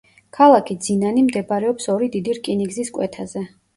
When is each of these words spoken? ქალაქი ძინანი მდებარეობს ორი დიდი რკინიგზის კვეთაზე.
ქალაქი 0.37 0.77
ძინანი 0.85 1.25
მდებარეობს 1.27 1.87
ორი 1.97 2.11
დიდი 2.17 2.39
რკინიგზის 2.39 2.91
კვეთაზე. 2.97 3.45